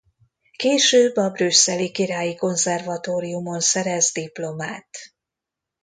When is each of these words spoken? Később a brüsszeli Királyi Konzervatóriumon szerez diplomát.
Később 0.51 1.15
a 1.15 1.29
brüsszeli 1.29 1.91
Királyi 1.91 2.35
Konzervatóriumon 2.35 3.59
szerez 3.59 4.11
diplomát. 4.11 4.89